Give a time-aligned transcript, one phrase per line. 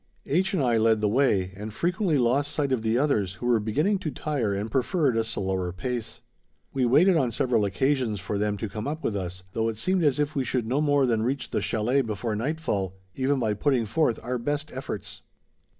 [0.25, 0.55] H.
[0.55, 3.99] and I led the way, and frequently lost sight of the others who were beginning
[3.99, 6.21] to tire and preferred a slower pace.
[6.73, 10.03] We waited on several occasions for them to come up with us, though it seemed
[10.03, 13.85] as if we should no more than reach the chalet before nightfall, even by putting
[13.85, 15.21] forth our best efforts.